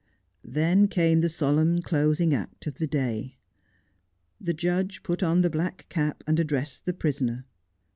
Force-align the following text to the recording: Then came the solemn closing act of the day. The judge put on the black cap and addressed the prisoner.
Then 0.43 0.87
came 0.87 1.21
the 1.21 1.29
solemn 1.29 1.83
closing 1.83 2.33
act 2.33 2.65
of 2.65 2.79
the 2.79 2.87
day. 2.87 3.37
The 4.39 4.51
judge 4.51 5.03
put 5.03 5.21
on 5.21 5.41
the 5.41 5.49
black 5.51 5.85
cap 5.89 6.23
and 6.25 6.39
addressed 6.39 6.85
the 6.87 6.93
prisoner. 6.93 7.45